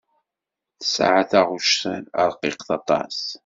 [0.79, 1.81] Tesɛa taɣect
[2.29, 3.19] rqiqet aṭas.